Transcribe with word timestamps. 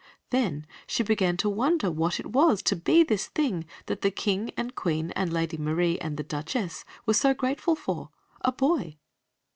Then 0.31 0.65
she 0.87 1.03
began 1.03 1.37
to 1.37 1.47
wonder 1.47 1.91
what 1.91 2.19
it 2.19 2.25
was 2.33 2.63
to 2.63 2.75
be 2.75 3.03
this 3.03 3.27
thing 3.27 3.67
that 3.85 4.01
the 4.01 4.09
King 4.09 4.49
and 4.57 4.73
Queen 4.73 5.11
and 5.11 5.31
Lady 5.31 5.57
Marie 5.57 5.99
and 5.99 6.17
the 6.17 6.23
Duchess 6.23 6.83
were 7.05 7.13
so 7.13 7.35
grateful 7.35 7.75
for, 7.75 8.09
a 8.43 8.51
boy. 8.51 8.97